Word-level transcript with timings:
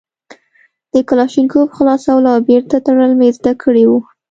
د 0.93 0.95
کلاشينکوف 1.09 1.67
خلاصول 1.77 2.23
او 2.31 2.37
بېرته 2.49 2.75
تړل 2.85 3.11
مې 3.19 3.29
زده 3.37 3.53
کړي 3.63 3.83
وو. 3.87 3.99